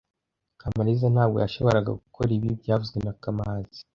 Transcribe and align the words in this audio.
Kamaliza 0.61 1.05
ntabwo 1.13 1.37
yashoboraga 1.43 1.91
gukora 2.01 2.29
ibi 2.37 2.49
byavuzwe 2.61 2.97
na 3.05 3.13
kamanzi 3.21 3.79